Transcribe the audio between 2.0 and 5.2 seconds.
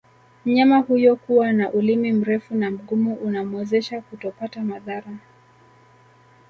mrefu na Mgumu unamwezesha kutopata madhara